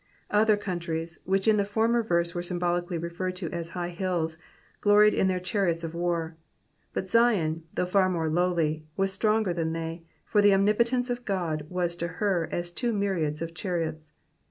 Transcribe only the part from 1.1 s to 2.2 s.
which in the former